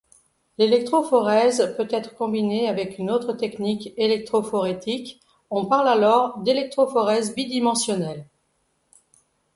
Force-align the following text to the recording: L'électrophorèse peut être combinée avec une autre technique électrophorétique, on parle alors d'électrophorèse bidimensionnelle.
L'électrophorèse 0.57 1.75
peut 1.77 1.85
être 1.91 2.15
combinée 2.15 2.67
avec 2.67 2.97
une 2.97 3.11
autre 3.11 3.33
technique 3.33 3.93
électrophorétique, 3.97 5.19
on 5.51 5.67
parle 5.67 5.87
alors 5.89 6.39
d'électrophorèse 6.39 7.35
bidimensionnelle. 7.35 8.25